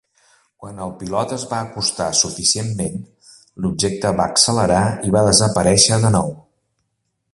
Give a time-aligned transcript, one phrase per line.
[0.61, 2.97] Quan el pilot es va acostar suficientment,
[3.67, 4.81] l'objecte va accelerar
[5.11, 6.35] i va desaparèixer de nou.